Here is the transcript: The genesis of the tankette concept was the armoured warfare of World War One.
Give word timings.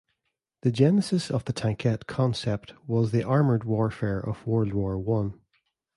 The 0.63 0.71
genesis 0.71 1.29
of 1.29 1.45
the 1.45 1.53
tankette 1.53 2.07
concept 2.07 2.73
was 2.87 3.11
the 3.11 3.21
armoured 3.23 3.65
warfare 3.65 4.17
of 4.19 4.47
World 4.47 4.73
War 4.73 4.97
One. 4.97 5.39